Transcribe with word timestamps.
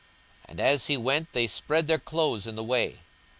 42:019:036 0.47 0.49
And 0.49 0.59
as 0.59 0.87
he 0.87 0.97
went, 0.97 1.31
they 1.33 1.45
spread 1.45 1.87
their 1.87 1.99
clothes 1.99 2.47
in 2.47 2.55
the 2.55 2.63
way. 2.63 3.01